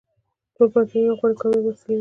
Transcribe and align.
ټول 0.55 0.67
پوهنتونونه 0.73 1.13
غواړي 1.19 1.35
کامیاب 1.41 1.63
محصلین 1.65 1.75
ولري. 1.79 1.89